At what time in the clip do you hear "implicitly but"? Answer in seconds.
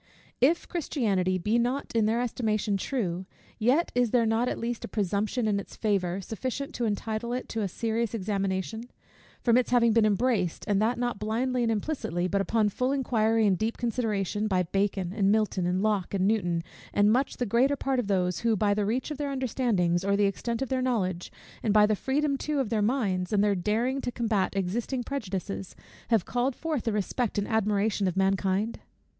11.71-12.41